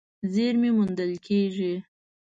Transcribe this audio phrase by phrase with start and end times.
[0.33, 1.73] زېرمې موندل کېږي.